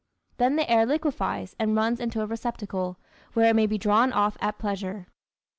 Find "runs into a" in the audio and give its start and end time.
1.77-2.25